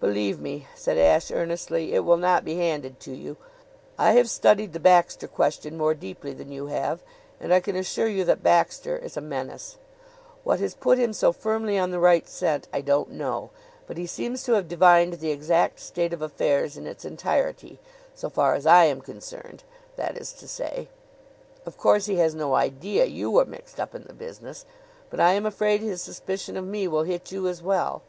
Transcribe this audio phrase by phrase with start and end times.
[0.00, 3.36] "Believe me," said Ashe earnestly, "it will not be handed to you.
[3.98, 7.02] I have studied the Baxter question more deeply than you have,
[7.38, 9.76] and I can assure you that Baxter is a menace.
[10.44, 13.50] What has put him so firmly on the right scent I don't know;
[13.86, 17.78] but he seems to have divined the exact state of affairs in its entirety
[18.14, 19.62] so far as I am concerned,
[19.96, 20.88] that is to say.
[21.66, 24.64] Of course he has no idea you are mixed up in the business;
[25.10, 28.00] but I am afraid his suspicion of me will hit you as well.